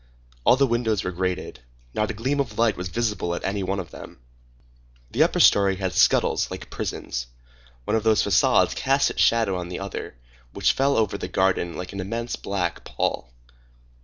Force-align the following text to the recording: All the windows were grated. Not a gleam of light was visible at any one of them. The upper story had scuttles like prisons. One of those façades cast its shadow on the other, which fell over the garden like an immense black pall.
All 0.45 0.55
the 0.55 0.65
windows 0.65 1.03
were 1.03 1.11
grated. 1.11 1.59
Not 1.93 2.09
a 2.09 2.15
gleam 2.15 2.39
of 2.39 2.57
light 2.57 2.75
was 2.75 2.87
visible 2.87 3.35
at 3.35 3.45
any 3.45 3.61
one 3.61 3.79
of 3.79 3.91
them. 3.91 4.17
The 5.11 5.21
upper 5.21 5.39
story 5.39 5.75
had 5.75 5.93
scuttles 5.93 6.49
like 6.49 6.71
prisons. 6.71 7.27
One 7.85 7.95
of 7.95 8.01
those 8.01 8.23
façades 8.23 8.75
cast 8.75 9.11
its 9.11 9.21
shadow 9.21 9.55
on 9.55 9.69
the 9.69 9.79
other, 9.79 10.15
which 10.53 10.73
fell 10.73 10.97
over 10.97 11.19
the 11.19 11.27
garden 11.27 11.77
like 11.77 11.93
an 11.93 11.99
immense 11.99 12.35
black 12.35 12.83
pall. 12.83 13.31